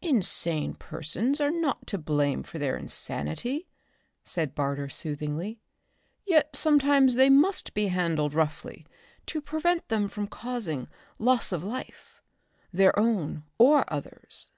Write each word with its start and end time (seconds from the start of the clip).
"Insane 0.00 0.72
persons 0.72 1.42
are 1.42 1.50
not 1.50 1.86
to 1.88 1.98
blame 1.98 2.42
for 2.42 2.58
their 2.58 2.74
insanity," 2.74 3.68
said 4.24 4.54
Barter 4.54 4.88
soothingly. 4.88 5.60
"Yet 6.24 6.56
sometimes 6.56 7.16
they 7.16 7.28
must 7.28 7.74
be 7.74 7.88
handled 7.88 8.32
roughly 8.32 8.86
to 9.26 9.42
prevent 9.42 9.88
them 9.88 10.08
from 10.08 10.26
causing 10.26 10.88
loss 11.18 11.52
of 11.52 11.62
life, 11.62 12.22
their 12.72 12.98
own 12.98 13.44
or 13.58 13.84
others." 13.92 14.50